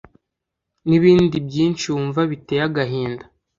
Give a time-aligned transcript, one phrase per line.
[0.87, 3.25] ”N’ibindi byinshi wumva biteye agahinda